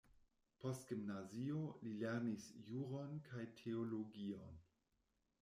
[0.61, 4.59] Post gimnazio li lernis juron kaj teologion.